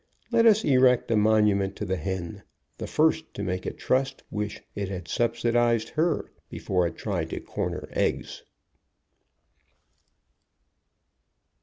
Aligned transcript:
Let 0.31 0.47
us 0.47 0.63
erect 0.65 1.11
a 1.11 1.15
monument 1.15 1.75
to 1.75 1.85
the 1.85 1.95
hen, 1.95 2.41
the 2.79 2.87
first 2.87 3.31
to 3.35 3.43
make 3.43 3.67
a 3.67 3.71
trust 3.71 4.23
wish 4.31 4.63
it 4.73 4.89
had 4.89 5.07
subsidized 5.07 5.89
her 5.89 6.31
before 6.49 6.87
it 6.87 6.95
tried 6.97 7.29
to 7.29 7.39
corner 7.39 7.87
eggs. 7.91 8.41